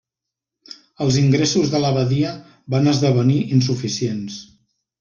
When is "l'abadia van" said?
1.83-2.93